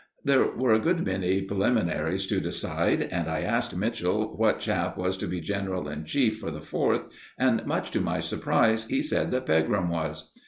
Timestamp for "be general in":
5.27-6.05